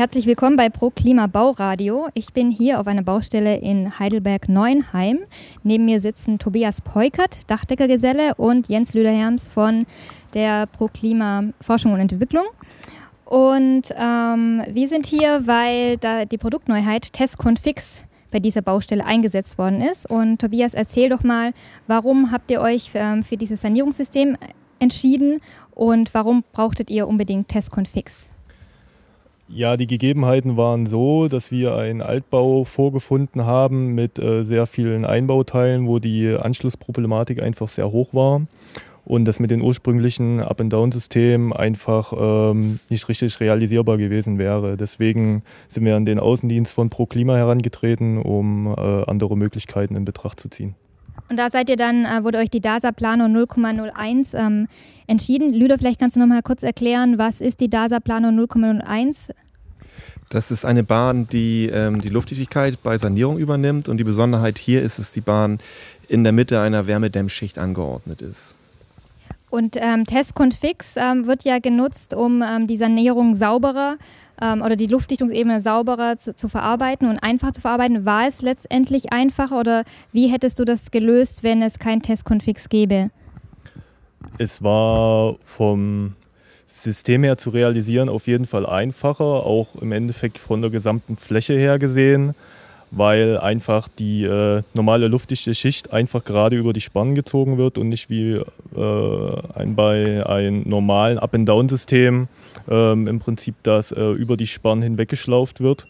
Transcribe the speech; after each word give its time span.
Herzlich 0.00 0.24
willkommen 0.24 0.56
bei 0.56 0.70
Pro 0.70 0.88
Klima 0.88 1.26
Bauradio. 1.26 2.08
Ich 2.14 2.32
bin 2.32 2.50
hier 2.50 2.80
auf 2.80 2.86
einer 2.86 3.02
Baustelle 3.02 3.58
in 3.58 3.98
Heidelberg-Neuenheim. 3.98 5.18
Neben 5.62 5.84
mir 5.84 6.00
sitzen 6.00 6.38
Tobias 6.38 6.80
Peukert, 6.80 7.40
Dachdeckergeselle, 7.50 8.34
und 8.36 8.70
Jens 8.70 8.94
Lüderherms 8.94 9.50
von 9.50 9.84
der 10.32 10.64
Pro 10.68 10.88
Klima 10.88 11.44
Forschung 11.60 11.92
und 11.92 12.00
Entwicklung. 12.00 12.46
Und 13.26 13.94
ähm, 13.94 14.62
wir 14.72 14.88
sind 14.88 15.04
hier, 15.04 15.46
weil 15.46 15.98
da 15.98 16.24
die 16.24 16.38
Produktneuheit 16.38 17.12
Testconfix 17.12 18.02
bei 18.30 18.40
dieser 18.40 18.62
Baustelle 18.62 19.04
eingesetzt 19.04 19.58
worden 19.58 19.82
ist. 19.82 20.08
Und 20.08 20.40
Tobias, 20.40 20.72
erzähl 20.72 21.10
doch 21.10 21.24
mal, 21.24 21.52
warum 21.88 22.32
habt 22.32 22.50
ihr 22.50 22.62
euch 22.62 22.90
ähm, 22.94 23.22
für 23.22 23.36
dieses 23.36 23.60
Sanierungssystem 23.60 24.38
entschieden 24.78 25.42
und 25.72 26.14
warum 26.14 26.42
brauchtet 26.54 26.88
ihr 26.88 27.06
unbedingt 27.06 27.48
Testconfix? 27.48 28.29
Ja, 29.52 29.76
die 29.76 29.88
Gegebenheiten 29.88 30.56
waren 30.56 30.86
so, 30.86 31.26
dass 31.26 31.50
wir 31.50 31.74
einen 31.74 32.02
Altbau 32.02 32.62
vorgefunden 32.64 33.46
haben 33.46 33.96
mit 33.96 34.16
äh, 34.16 34.44
sehr 34.44 34.68
vielen 34.68 35.04
Einbauteilen, 35.04 35.88
wo 35.88 35.98
die 35.98 36.28
Anschlussproblematik 36.28 37.42
einfach 37.42 37.68
sehr 37.68 37.90
hoch 37.90 38.14
war 38.14 38.42
und 39.04 39.24
das 39.24 39.40
mit 39.40 39.50
den 39.50 39.60
ursprünglichen 39.60 40.38
Up-and-Down-Systemen 40.38 41.52
einfach 41.52 42.12
ähm, 42.16 42.78
nicht 42.90 43.08
richtig 43.08 43.40
realisierbar 43.40 43.98
gewesen 43.98 44.38
wäre. 44.38 44.76
Deswegen 44.76 45.42
sind 45.66 45.84
wir 45.84 45.96
an 45.96 46.06
den 46.06 46.20
Außendienst 46.20 46.72
von 46.72 46.88
ProKlima 46.88 47.34
herangetreten, 47.34 48.18
um 48.18 48.68
äh, 48.68 49.02
andere 49.06 49.36
Möglichkeiten 49.36 49.96
in 49.96 50.04
Betracht 50.04 50.38
zu 50.38 50.48
ziehen. 50.48 50.76
Und 51.30 51.36
da 51.36 51.48
seid 51.48 51.70
ihr 51.70 51.76
dann, 51.76 52.04
äh, 52.04 52.24
wurde 52.24 52.38
euch 52.38 52.50
die 52.50 52.60
DASA 52.60 52.90
Plano 52.90 53.26
0,01 53.26 54.34
ähm, 54.34 54.66
entschieden. 55.06 55.54
Lüder, 55.54 55.78
vielleicht 55.78 56.00
kannst 56.00 56.16
du 56.16 56.20
noch 56.20 56.26
mal 56.26 56.42
kurz 56.42 56.64
erklären, 56.64 57.18
was 57.18 57.40
ist 57.40 57.60
die 57.60 57.70
DASA 57.70 58.00
Plano 58.00 58.28
0,01? 58.28 59.30
Das 60.28 60.50
ist 60.50 60.64
eine 60.64 60.82
Bahn, 60.82 61.28
die 61.28 61.70
ähm, 61.72 62.00
die 62.00 62.08
Luftdichtigkeit 62.08 62.82
bei 62.82 62.98
Sanierung 62.98 63.38
übernimmt 63.38 63.88
und 63.88 63.98
die 63.98 64.04
Besonderheit 64.04 64.58
hier 64.58 64.82
ist, 64.82 64.98
dass 64.98 65.12
die 65.12 65.20
Bahn 65.20 65.60
in 66.08 66.24
der 66.24 66.32
Mitte 66.32 66.60
einer 66.60 66.88
Wärmedämmschicht 66.88 67.58
angeordnet 67.58 68.22
ist. 68.22 68.56
Und 69.50 69.76
ähm, 69.78 70.04
Testconfix 70.04 70.94
ähm, 70.96 71.26
wird 71.26 71.44
ja 71.44 71.58
genutzt, 71.58 72.14
um 72.14 72.42
ähm, 72.42 72.68
die 72.68 72.76
Sanierung 72.76 73.34
sauberer 73.34 73.96
ähm, 74.40 74.62
oder 74.62 74.76
die 74.76 74.86
Luftdichtungsebene 74.86 75.60
sauberer 75.60 76.16
zu, 76.16 76.34
zu, 76.34 76.48
verarbeiten 76.48 77.08
und 77.08 77.18
einfach 77.18 77.52
zu 77.52 77.60
verarbeiten. 77.60 78.06
War 78.06 78.28
es 78.28 78.42
letztendlich 78.42 79.12
einfacher 79.12 79.58
oder 79.58 79.84
wie 80.12 80.28
hättest 80.28 80.58
du 80.60 80.64
das 80.64 80.92
gelöst, 80.92 81.42
wenn 81.42 81.62
es 81.62 81.80
kein 81.80 82.00
Testconfix 82.00 82.68
gäbe? 82.68 83.10
Es 84.38 84.62
war 84.62 85.36
vom 85.44 86.14
System 86.68 87.24
her 87.24 87.36
zu 87.36 87.50
realisieren 87.50 88.08
auf 88.08 88.28
jeden 88.28 88.46
Fall 88.46 88.64
einfacher, 88.64 89.24
auch 89.24 89.74
im 89.80 89.90
Endeffekt 89.92 90.38
von 90.38 90.62
der 90.62 90.70
gesamten 90.70 91.16
Fläche 91.16 91.54
her 91.54 91.78
gesehen, 91.78 92.34
weil 92.90 93.38
einfach 93.38 93.88
die 93.88 94.24
äh, 94.24 94.62
normale 94.74 95.08
luftdichte 95.08 95.54
Schicht 95.54 95.92
einfach 95.92 96.24
gerade 96.24 96.56
über 96.56 96.72
die 96.72 96.80
Spannen 96.80 97.14
gezogen 97.14 97.58
wird 97.58 97.78
und 97.78 97.88
nicht 97.88 98.10
wie 98.10 98.40
äh, 98.76 99.42
ein, 99.54 99.74
bei 99.74 100.26
einem 100.26 100.68
normalen 100.68 101.18
Up-and-Down-System 101.18 102.28
ähm, 102.68 103.06
im 103.06 103.18
Prinzip 103.18 103.54
das 103.62 103.92
äh, 103.92 104.10
über 104.12 104.36
die 104.36 104.46
Spannen 104.46 104.82
hinweggeschlauft 104.82 105.60
wird. 105.60 105.86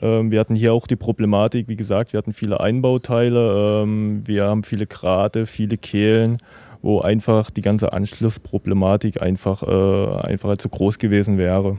Ähm, 0.00 0.30
wir 0.30 0.38
hatten 0.40 0.54
hier 0.54 0.72
auch 0.72 0.86
die 0.86 0.96
Problematik, 0.96 1.68
wie 1.68 1.76
gesagt, 1.76 2.12
wir 2.12 2.18
hatten 2.18 2.32
viele 2.32 2.60
Einbauteile, 2.60 3.82
ähm, 3.82 4.22
wir 4.24 4.44
haben 4.44 4.62
viele 4.62 4.86
Grate, 4.86 5.46
viele 5.46 5.76
Kehlen 5.76 6.38
wo 6.82 7.00
einfach 7.00 7.50
die 7.50 7.62
ganze 7.62 7.92
Anschlussproblematik 7.92 9.20
einfach, 9.20 9.62
äh, 9.62 10.26
einfach 10.26 10.56
zu 10.58 10.68
groß 10.68 10.98
gewesen 10.98 11.38
wäre. 11.38 11.78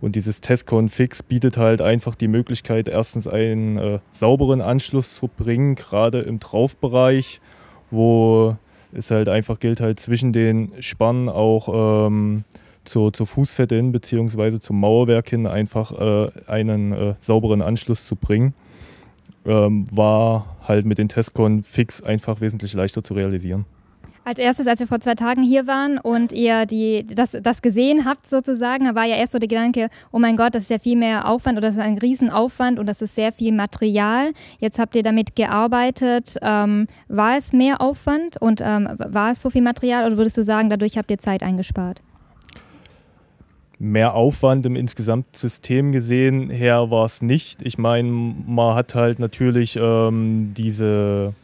Und 0.00 0.16
dieses 0.16 0.40
Testcon-Fix 0.40 1.22
bietet 1.22 1.56
halt 1.58 1.82
einfach 1.82 2.14
die 2.14 2.28
Möglichkeit, 2.28 2.88
erstens 2.88 3.26
einen 3.26 3.76
äh, 3.76 3.98
sauberen 4.10 4.62
Anschluss 4.62 5.14
zu 5.14 5.28
bringen, 5.28 5.74
gerade 5.74 6.20
im 6.20 6.40
Traufbereich, 6.40 7.40
wo 7.90 8.56
es 8.92 9.10
halt 9.10 9.28
einfach 9.28 9.58
gilt, 9.60 9.80
halt 9.80 10.00
zwischen 10.00 10.32
den 10.32 10.72
Spannen 10.80 11.28
auch 11.28 12.06
ähm, 12.08 12.44
zur, 12.84 13.12
zur 13.12 13.26
Fußfette 13.26 13.76
hin, 13.76 13.92
beziehungsweise 13.92 14.58
zum 14.58 14.80
Mauerwerk 14.80 15.28
hin 15.28 15.46
einfach 15.46 15.92
äh, 15.92 16.30
einen 16.46 16.92
äh, 16.92 17.14
sauberen 17.18 17.60
Anschluss 17.60 18.06
zu 18.06 18.16
bringen. 18.16 18.54
Ähm, 19.44 19.84
war 19.90 20.56
halt 20.66 20.86
mit 20.86 20.98
den 20.98 21.08
Testcon 21.08 21.62
Fix 21.62 22.02
einfach 22.02 22.40
wesentlich 22.40 22.72
leichter 22.74 23.02
zu 23.02 23.14
realisieren. 23.14 23.64
Als 24.30 24.38
erstes, 24.38 24.68
als 24.68 24.78
wir 24.78 24.86
vor 24.86 25.00
zwei 25.00 25.16
Tagen 25.16 25.42
hier 25.42 25.66
waren 25.66 25.98
und 25.98 26.30
ihr 26.30 26.64
die, 26.64 27.04
das, 27.04 27.32
das 27.42 27.62
gesehen 27.62 28.04
habt 28.04 28.28
sozusagen, 28.28 28.84
da 28.84 28.94
war 28.94 29.04
ja 29.04 29.16
erst 29.16 29.32
so 29.32 29.40
der 29.40 29.48
Gedanke, 29.48 29.88
oh 30.12 30.20
mein 30.20 30.36
Gott, 30.36 30.54
das 30.54 30.62
ist 30.62 30.70
ja 30.70 30.78
viel 30.78 30.96
mehr 30.96 31.26
Aufwand 31.26 31.58
oder 31.58 31.66
das 31.66 31.74
ist 31.74 31.82
ein 31.82 31.98
Riesenaufwand 31.98 32.78
und 32.78 32.86
das 32.86 33.02
ist 33.02 33.16
sehr 33.16 33.32
viel 33.32 33.50
Material. 33.50 34.30
Jetzt 34.60 34.78
habt 34.78 34.94
ihr 34.94 35.02
damit 35.02 35.34
gearbeitet. 35.34 36.36
Ähm, 36.42 36.86
war 37.08 37.38
es 37.38 37.52
mehr 37.52 37.80
Aufwand 37.80 38.40
und 38.40 38.60
ähm, 38.64 38.88
war 38.98 39.32
es 39.32 39.42
so 39.42 39.50
viel 39.50 39.62
Material 39.62 40.06
oder 40.06 40.16
würdest 40.16 40.38
du 40.38 40.44
sagen, 40.44 40.70
dadurch 40.70 40.96
habt 40.96 41.10
ihr 41.10 41.18
Zeit 41.18 41.42
eingespart? 41.42 42.00
Mehr 43.80 44.14
Aufwand 44.14 44.64
im 44.64 44.76
insgesamt 44.76 45.36
System 45.36 45.90
gesehen 45.90 46.50
her 46.50 46.92
war 46.92 47.06
es 47.06 47.20
nicht. 47.20 47.62
Ich 47.62 47.78
meine, 47.78 48.08
man 48.08 48.76
hat 48.76 48.94
halt 48.94 49.18
natürlich 49.18 49.76
ähm, 49.76 50.54
diese 50.56 51.34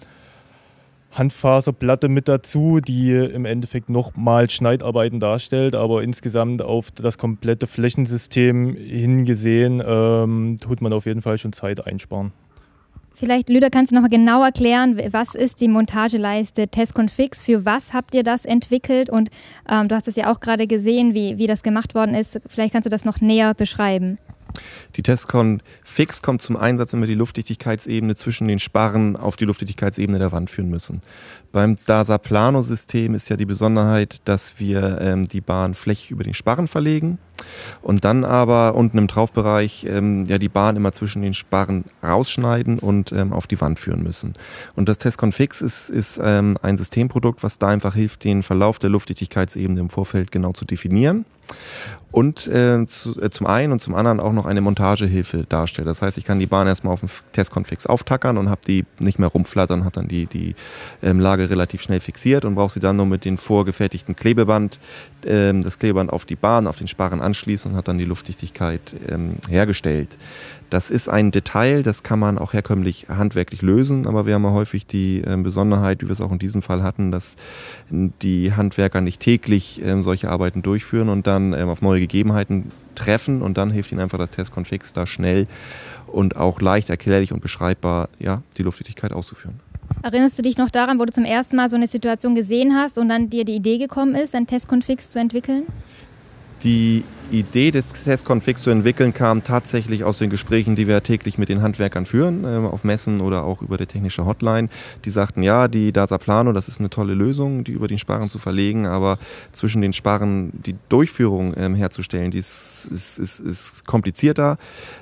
Handfaserplatte 1.19 2.09
mit 2.09 2.28
dazu, 2.28 2.81
die 2.81 3.12
im 3.12 3.44
Endeffekt 3.44 3.91
nochmal 3.91 4.50
Schneidarbeiten 4.50 5.21
darstellt, 5.21 5.75
aber 5.75 6.03
insgesamt 6.03 6.62
auf 6.62 6.91
das 6.91 7.19
komplette 7.19 7.66
Flächensystem 7.66 8.75
hingesehen, 8.77 9.82
ähm, 9.84 10.59
tut 10.60 10.81
man 10.81 10.93
auf 10.93 11.06
jeden 11.06 11.22
Fall 11.22 11.38
schon 11.38 11.53
Zeit 11.53 11.87
einsparen. 11.87 12.32
Vielleicht, 13.15 13.49
Lüder, 13.49 13.71
kannst 13.71 13.91
du 13.91 13.94
noch 13.94 14.03
mal 14.03 14.09
genau 14.09 14.44
erklären, 14.44 15.00
was 15.10 15.34
ist 15.34 15.62
die 15.62 15.69
Montageleiste 15.69 16.69
Testconfix? 16.69 17.41
Für 17.41 17.65
was 17.65 17.94
habt 17.94 18.15
ihr 18.15 18.22
das 18.22 18.44
entwickelt? 18.44 19.09
Und 19.09 19.31
ähm, 19.71 19.88
du 19.88 19.94
hast 19.94 20.06
es 20.06 20.16
ja 20.16 20.31
auch 20.31 20.38
gerade 20.38 20.66
gesehen, 20.66 21.15
wie, 21.15 21.38
wie 21.38 21.47
das 21.47 21.62
gemacht 21.62 21.94
worden 21.94 22.15
ist. 22.15 22.43
Vielleicht 22.47 22.75
kannst 22.75 22.84
du 22.84 22.91
das 22.91 23.06
noch 23.06 23.22
näher 23.22 23.54
beschreiben. 23.54 24.19
Die 24.96 25.02
Testcon 25.02 25.62
Fix 25.84 26.22
kommt 26.22 26.42
zum 26.42 26.56
Einsatz, 26.56 26.92
wenn 26.92 27.00
wir 27.00 27.06
die 27.06 27.14
Luftdichtigkeitsebene 27.14 28.14
zwischen 28.14 28.48
den 28.48 28.58
Sparren 28.58 29.16
auf 29.16 29.36
die 29.36 29.44
Luftdichtigkeitsebene 29.44 30.18
der 30.18 30.32
Wand 30.32 30.50
führen 30.50 30.70
müssen. 30.70 31.02
Beim 31.52 31.76
DASA 31.86 32.18
Plano 32.18 32.62
System 32.62 33.14
ist 33.14 33.28
ja 33.28 33.36
die 33.36 33.46
Besonderheit, 33.46 34.20
dass 34.24 34.58
wir 34.58 34.98
ähm, 35.00 35.28
die 35.28 35.40
Bahn 35.40 35.74
flächig 35.74 36.10
über 36.10 36.24
den 36.24 36.34
Sparren 36.34 36.68
verlegen 36.68 37.18
und 37.82 38.04
dann 38.04 38.24
aber 38.24 38.74
unten 38.74 38.98
im 38.98 39.08
Traufbereich 39.08 39.86
ähm, 39.88 40.26
ja 40.26 40.38
die 40.38 40.48
Bahn 40.48 40.76
immer 40.76 40.92
zwischen 40.92 41.22
den 41.22 41.34
Sparren 41.34 41.84
rausschneiden 42.02 42.78
und 42.78 43.12
ähm, 43.12 43.32
auf 43.32 43.46
die 43.46 43.60
Wand 43.60 43.78
führen 43.78 44.02
müssen. 44.02 44.32
Und 44.74 44.88
das 44.88 44.98
Testcon 44.98 45.32
Fix 45.32 45.60
ist, 45.60 45.90
ist 45.90 46.18
ähm, 46.22 46.56
ein 46.62 46.76
Systemprodukt, 46.76 47.42
was 47.42 47.58
da 47.58 47.68
einfach 47.68 47.94
hilft, 47.94 48.24
den 48.24 48.42
Verlauf 48.42 48.78
der 48.78 48.90
Luftdichtigkeitsebene 48.90 49.80
im 49.80 49.90
Vorfeld 49.90 50.30
genau 50.30 50.52
zu 50.52 50.64
definieren 50.64 51.24
und 52.12 52.46
äh, 52.46 52.86
zu, 52.86 53.20
äh, 53.20 53.28
zum 53.28 53.46
einen 53.46 53.72
und 53.72 53.80
zum 53.80 53.94
anderen 53.94 54.20
auch 54.20 54.32
noch 54.32 54.46
eine 54.46 54.62
Montagehilfe 54.62 55.44
darstellt. 55.46 55.86
Das 55.86 56.00
heißt, 56.00 56.16
ich 56.16 56.24
kann 56.24 56.38
die 56.38 56.46
Bahn 56.46 56.66
erstmal 56.66 56.94
auf 56.94 57.00
dem 57.00 57.10
Testkonfix 57.32 57.86
auftackern 57.86 58.38
und 58.38 58.48
habe 58.48 58.62
die 58.66 58.86
nicht 58.98 59.18
mehr 59.18 59.28
rumflattern, 59.28 59.84
habe 59.84 59.92
dann 59.92 60.08
die, 60.08 60.24
die 60.24 60.54
ähm, 61.02 61.20
Lage 61.20 61.50
relativ 61.50 61.82
schnell 61.82 62.00
fixiert 62.00 62.46
und 62.46 62.54
brauche 62.54 62.72
sie 62.72 62.80
dann 62.80 62.96
nur 62.96 63.04
mit 63.04 63.26
dem 63.26 63.36
vorgefertigten 63.36 64.16
Klebeband, 64.16 64.78
ähm, 65.26 65.62
das 65.62 65.78
Klebeband 65.78 66.10
auf 66.10 66.24
die 66.24 66.36
Bahn, 66.36 66.66
auf 66.66 66.76
den 66.76 66.88
Sparren 66.88 67.20
anschließen 67.20 67.72
und 67.72 67.76
hat 67.76 67.88
dann 67.88 67.98
die 67.98 68.06
Luftdichtigkeit 68.06 68.96
ähm, 69.08 69.36
hergestellt. 69.48 70.16
Das 70.70 70.90
ist 70.90 71.08
ein 71.08 71.30
Detail, 71.30 71.82
das 71.82 72.02
kann 72.02 72.18
man 72.18 72.38
auch 72.38 72.52
herkömmlich 72.52 73.06
handwerklich 73.08 73.62
lösen, 73.62 74.06
aber 74.06 74.26
wir 74.26 74.34
haben 74.34 74.44
ja 74.44 74.50
häufig 74.50 74.86
die 74.86 75.20
äh, 75.20 75.36
Besonderheit, 75.36 76.02
wie 76.02 76.06
wir 76.06 76.12
es 76.12 76.20
auch 76.20 76.32
in 76.32 76.40
diesem 76.40 76.62
Fall 76.62 76.82
hatten, 76.82 77.12
dass 77.12 77.36
die 77.90 78.52
Handwerker 78.52 79.00
nicht 79.00 79.20
täglich 79.20 79.84
äh, 79.84 80.02
solche 80.02 80.28
Arbeiten 80.28 80.62
durchführen 80.62 81.08
und 81.08 81.26
dann 81.26 81.35
ähm, 81.36 81.69
auf 81.69 81.82
neue 81.82 82.00
Gegebenheiten 82.00 82.70
treffen 82.94 83.42
und 83.42 83.58
dann 83.58 83.70
hilft 83.70 83.92
ihnen 83.92 84.00
einfach 84.00 84.19
das 84.19 84.30
Testkonfix 84.30 84.92
da 84.92 85.06
schnell 85.06 85.47
und 86.06 86.36
auch 86.36 86.60
leicht 86.60 86.91
erklärlich 86.91 87.33
und 87.33 87.41
beschreibbar 87.41 88.09
ja, 88.18 88.42
die 88.56 88.62
Luftdichtigkeit 88.62 89.12
auszuführen. 89.12 89.60
Erinnerst 90.03 90.38
du 90.38 90.42
dich 90.42 90.59
noch 90.59 90.71
daran, 90.71 90.98
wo 90.98 91.04
du 91.04 91.12
zum 91.12 91.24
ersten 91.24 91.56
Mal 91.56 91.68
so 91.68 91.77
eine 91.77 91.86
Situation 91.86 92.34
gesehen 92.34 92.74
hast 92.74 92.98
und 92.98 93.09
dann 93.09 93.30
dir 93.30 93.44
die 93.44 93.54
Idee 93.54 93.78
gekommen 93.78 94.15
ist, 94.15 94.34
ein 94.34 94.47
Testkonfix 94.47 95.10
zu 95.10 95.18
entwickeln? 95.18 95.65
Die 96.62 97.04
Idee 97.30 97.72
des 97.72 97.92
Testconfigs 97.92 98.62
zu 98.62 98.70
entwickeln 98.70 99.12
kam 99.12 99.42
tatsächlich 99.42 100.04
aus 100.04 100.18
den 100.18 100.30
Gesprächen, 100.30 100.76
die 100.76 100.86
wir 100.86 101.02
täglich 101.02 101.38
mit 101.38 101.48
den 101.48 101.60
Handwerkern 101.60 102.06
führen, 102.06 102.44
äh, 102.44 102.66
auf 102.68 102.84
Messen 102.84 103.20
oder 103.20 103.44
auch 103.44 103.62
über 103.62 103.76
die 103.76 103.86
technische 103.86 104.24
Hotline. 104.26 104.68
Die 105.04 105.10
sagten, 105.10 105.42
ja, 105.42 105.66
die 105.66 105.92
DASA 105.92 106.18
Plano, 106.18 106.52
das 106.52 106.68
ist 106.68 106.78
eine 106.78 106.88
tolle 106.88 107.14
Lösung, 107.14 107.64
die 107.64 107.72
über 107.72 107.88
den 107.88 107.98
Sparren 107.98 108.30
zu 108.30 108.38
verlegen, 108.38 108.86
aber 108.86 109.18
zwischen 109.52 109.82
den 109.82 109.92
Sparren 109.92 110.52
die 110.52 110.76
Durchführung 110.88 111.54
ähm, 111.56 111.74
herzustellen, 111.74 112.30
die 112.30 112.38
ist, 112.38 112.88
ist, 112.92 113.18
ist, 113.18 113.40
ist 113.40 113.86
komplizierter 113.86 114.56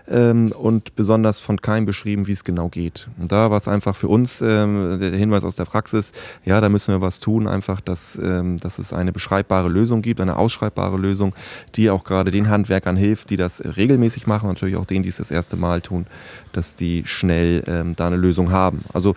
ähm, 0.09 0.53
und 0.53 0.97
besonders 0.97 1.41
von 1.41 1.61
keinem 1.61 1.85
beschrieben, 1.85 2.27
wie 2.27 2.33
es 2.33 2.43
genau 2.43 2.69
geht. 2.71 3.07
Und 3.21 3.33
da 3.33 3.51
war 3.51 3.59
es 3.59 3.69
einfach 3.69 3.97
für 3.97 4.09
uns 4.09 4.41
ähm, 4.41 4.99
der 4.99 5.11
Hinweis 5.11 5.45
aus 5.45 5.57
der 5.57 5.67
Praxis, 5.67 6.13
ja, 6.45 6.61
da 6.63 6.71
müssen 6.71 6.95
wir 6.95 7.03
was 7.03 7.21
tun, 7.21 7.47
einfach, 7.47 7.83
dass, 7.83 8.19
ähm, 8.23 8.57
dass 8.59 8.79
es 8.79 8.95
eine 8.95 9.13
beschreibbare 9.13 9.69
Lösung 9.69 10.01
gibt, 10.01 10.21
eine 10.21 10.37
ausschreibbare 10.37 10.97
Lösung, 10.97 11.35
die 11.75 11.91
auch 11.91 12.05
gerade 12.05 12.14
gerade 12.15 12.31
den 12.31 12.49
Handwerkern 12.49 12.97
hilft, 12.97 13.31
die 13.31 13.37
das 13.37 13.61
regelmäßig 13.77 14.27
machen, 14.27 14.49
natürlich 14.49 14.77
auch 14.77 14.85
denen, 14.85 15.03
die 15.03 15.09
es 15.09 15.17
das 15.17 15.31
erste 15.31 15.57
Mal 15.57 15.81
tun, 15.81 16.07
dass 16.53 16.77
die 16.77 17.03
schnell 17.07 17.65
ähm, 17.67 17.95
da 17.97 18.07
eine 18.07 18.17
Lösung 18.17 18.53
haben. 18.53 18.85
Also 18.93 19.15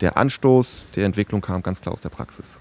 der 0.00 0.18
Anstoß 0.18 0.88
der 0.94 1.06
Entwicklung 1.06 1.40
kam 1.40 1.62
ganz 1.62 1.80
klar 1.80 1.94
aus 1.94 2.02
der 2.02 2.10
Praxis. 2.10 2.60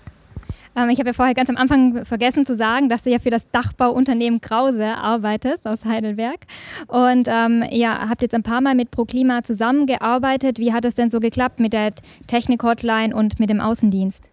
Ähm, 0.76 0.90
ich 0.90 1.00
habe 1.00 1.10
ja 1.10 1.14
vorher 1.14 1.34
ganz 1.34 1.50
am 1.50 1.58
Anfang 1.58 2.06
vergessen 2.06 2.46
zu 2.46 2.56
sagen, 2.56 2.88
dass 2.88 3.04
du 3.04 3.10
ja 3.10 3.20
für 3.20 3.30
das 3.30 3.50
Dachbauunternehmen 3.52 4.40
Krause 4.40 4.86
arbeitest 4.86 5.68
aus 5.68 5.84
Heidelberg. 5.84 6.40
Und 6.88 7.28
ähm, 7.30 7.64
ja, 7.70 8.08
habt 8.10 8.22
jetzt 8.22 8.34
ein 8.34 8.44
paar 8.44 8.62
Mal 8.62 8.76
mit 8.76 8.90
ProKlima 8.90 9.44
zusammengearbeitet. 9.44 10.60
Wie 10.60 10.72
hat 10.72 10.86
es 10.86 10.96
denn 10.96 11.10
so 11.10 11.20
geklappt 11.20 11.60
mit 11.60 11.74
der 11.74 11.92
Technik-Hotline 12.28 13.14
und 13.14 13.40
mit 13.40 13.50
dem 13.50 13.60
Außendienst? 13.60 14.24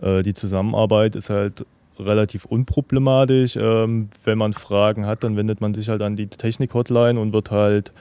Äh, 0.00 0.22
die 0.22 0.34
Zusammenarbeit 0.34 1.16
ist 1.16 1.30
halt 1.30 1.66
relativ 1.98 2.44
unproblematisch. 2.44 3.56
Ähm, 3.56 4.08
wenn 4.24 4.38
man 4.38 4.52
Fragen 4.52 5.06
hat, 5.06 5.24
dann 5.24 5.36
wendet 5.36 5.60
man 5.60 5.74
sich 5.74 5.88
halt 5.88 6.02
an 6.02 6.16
die 6.16 6.26
Technik-Hotline 6.26 7.18
und 7.18 7.32
wird 7.32 7.50
halt 7.50 7.92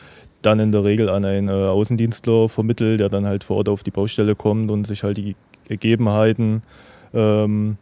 dann 0.41 0.59
in 0.59 0.71
der 0.71 0.83
Regel 0.83 1.09
an 1.09 1.25
einen 1.25 1.49
äh, 1.49 1.51
Außendienstler 1.51 2.49
vermittelt, 2.49 2.99
der 2.99 3.09
dann 3.09 3.25
halt 3.25 3.43
vor 3.43 3.57
Ort 3.57 3.69
auf 3.69 3.83
die 3.83 3.91
Baustelle 3.91 4.35
kommt 4.35 4.69
und 4.69 4.85
sich 4.85 5.03
halt 5.03 5.17
die 5.17 5.35
Gegebenheiten 5.67 6.61
ähm, 7.13 7.77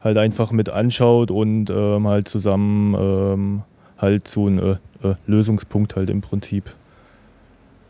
halt 0.00 0.16
einfach 0.16 0.50
mit 0.50 0.68
anschaut 0.68 1.30
und 1.30 1.70
ähm, 1.70 2.06
halt 2.06 2.28
zusammen 2.28 2.94
ähm, 2.98 3.62
halt 3.96 4.26
zu 4.26 4.46
einem 4.46 4.58
äh, 5.02 5.08
äh, 5.08 5.14
Lösungspunkt 5.26 5.96
halt 5.96 6.10
im 6.10 6.20
Prinzip 6.20 6.72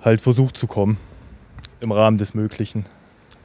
halt 0.01 0.21
versucht 0.21 0.57
zu 0.57 0.67
kommen 0.67 0.99
im 1.81 1.93
Rahmen 1.93 2.19
des 2.19 2.35
Möglichen. 2.35 2.87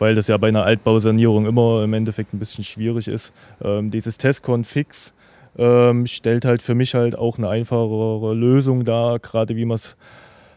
Weil 0.03 0.15
das 0.15 0.27
ja 0.27 0.35
bei 0.35 0.49
einer 0.49 0.65
Altbausanierung 0.65 1.45
immer 1.45 1.81
im 1.81 1.93
Endeffekt 1.93 2.33
ein 2.33 2.39
bisschen 2.39 2.65
schwierig 2.65 3.07
ist. 3.07 3.31
Ähm, 3.63 3.89
dieses 3.89 4.17
Testcon 4.17 4.65
Fix 4.65 5.13
ähm, 5.57 6.07
stellt 6.07 6.43
halt 6.43 6.61
für 6.61 6.75
mich 6.75 6.93
halt 6.93 7.17
auch 7.17 7.37
eine 7.37 7.47
einfachere 7.47 8.33
Lösung 8.33 8.83
dar, 8.83 9.19
gerade 9.19 9.55
wie 9.55 9.63
man 9.63 9.75
es 9.75 9.95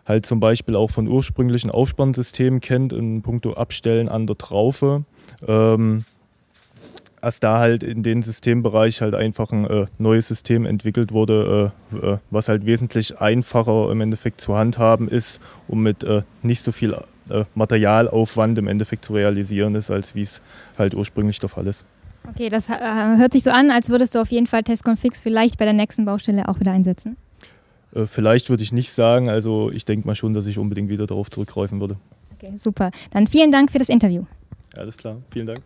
halt 0.05 0.27
zum 0.27 0.41
Beispiel 0.41 0.75
auch 0.75 0.91
von 0.91 1.07
ursprünglichen 1.07 1.71
Aufspannsystemen 1.71 2.59
kennt, 2.59 2.93
in 2.93 3.23
puncto 3.23 3.53
Abstellen 3.53 4.09
an 4.09 4.27
der 4.27 4.37
Traufe. 4.37 5.05
Ähm, 5.47 6.05
als 7.21 7.39
da 7.39 7.61
halt 7.61 7.85
in 7.85 8.03
dem 8.03 8.25
Systembereich 8.25 9.01
halt 9.01 9.15
einfach 9.15 9.53
ein 9.53 9.65
äh, 9.65 9.87
neues 9.99 10.27
System 10.27 10.67
entwickelt 10.67 11.13
wurde, 11.13 11.73
äh, 11.93 11.97
äh, 12.15 12.19
was 12.33 12.49
halt 12.49 12.67
wesentlich 12.67 13.21
einfacher 13.21 13.93
im 13.93 14.01
Endeffekt 14.01 14.41
zu 14.41 14.57
handhaben 14.57 15.07
ist, 15.07 15.41
um 15.69 15.85
mit 15.85 16.03
äh, 16.03 16.23
nicht 16.43 16.65
so 16.65 16.73
viel 16.73 16.97
äh, 17.31 17.44
Materialaufwand 17.55 18.58
im 18.58 18.69
Endeffekt 18.69 19.05
zu 19.05 19.14
realisieren 19.14 19.75
ist, 19.75 19.90
als 19.90 20.14
wie 20.14 20.23
es 20.23 20.40
halt 20.78 20.94
ursprünglich 20.94 21.38
der 21.38 21.49
Fall 21.49 21.67
ist. 21.67 21.84
Okay, 22.28 22.49
das 22.49 22.69
äh, 22.69 22.73
hört 23.17 23.32
sich 23.32 23.44
so 23.44 23.50
an, 23.50 23.70
als 23.70 23.88
würdest 23.88 24.14
du 24.14 24.20
auf 24.20 24.31
jeden 24.31 24.46
Fall 24.46 24.62
Testconfix 24.62 25.20
vielleicht 25.20 25.58
bei 25.58 25.64
der 25.64 25.75
nächsten 25.75 26.05
Baustelle 26.05 26.49
auch 26.49 26.58
wieder 26.61 26.73
einsetzen. 26.73 27.17
vielleicht 28.06 28.50
würde 28.50 28.62
ich 28.62 28.73
nicht 28.73 28.93
sagen, 28.93 29.28
also 29.28 29.70
ich 29.70 29.84
denke 29.84 30.06
mal 30.06 30.17
schon, 30.17 30.34
dass 30.34 30.46
ich 30.46 30.58
unbedingt 30.58 30.88
wieder 30.88 31.06
darauf 31.06 31.31
zurückgreifen 31.31 31.81
würde. 31.81 31.96
Okay, 32.34 32.52
super. 32.56 32.90
Dann 33.12 33.26
vielen 33.26 33.52
Dank 33.52 33.70
für 33.70 33.78
das 33.78 33.88
Interview. 33.88 34.25
Alles 34.76 34.96
klar, 34.96 35.19
vielen 35.31 35.46
Dank. 35.46 35.61